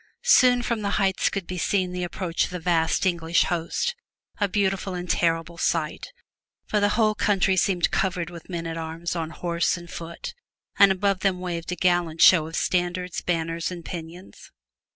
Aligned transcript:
Soon 0.25 0.63
from 0.63 0.81
the 0.81 0.89
heights 0.97 1.29
could 1.29 1.45
be 1.45 1.59
seen 1.59 1.91
the 1.91 2.03
approach 2.03 2.45
of 2.45 2.49
the 2.49 2.57
vast 2.59 3.05
English 3.05 3.43
host, 3.43 3.95
a 4.39 4.47
beautiful 4.47 4.95
and 4.95 5.07
terrible 5.07 5.59
sight, 5.59 6.11
for 6.65 6.79
the 6.79 6.89
whole 6.97 7.13
country 7.13 7.55
seemed 7.55 7.91
covered 7.91 8.31
with 8.31 8.49
men 8.49 8.65
at 8.65 8.77
arms 8.77 9.15
on 9.15 9.29
horse 9.29 9.77
and 9.77 9.91
foot, 9.91 10.33
and 10.79 10.91
above 10.91 11.19
them 11.19 11.39
waved 11.39 11.71
a 11.71 11.75
gallant 11.75 12.19
show 12.19 12.47
of 12.47 12.55
standards, 12.55 13.21
banners 13.21 13.69
and 13.69 13.85
pennons. 13.85 14.49